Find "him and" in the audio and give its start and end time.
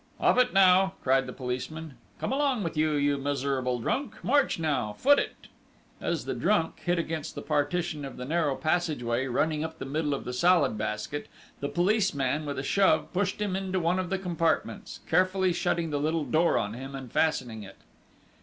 16.73-17.11